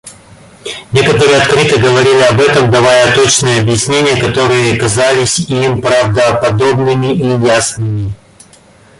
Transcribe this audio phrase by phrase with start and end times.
[0.93, 8.11] Некоторые открыто говорили об этом, давая точные объяснения, которые казались им правдоподобными и ясными.